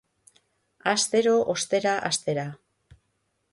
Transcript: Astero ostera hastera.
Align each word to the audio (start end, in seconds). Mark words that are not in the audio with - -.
Astero 0.91 1.35
ostera 1.55 1.93
hastera. 2.11 2.49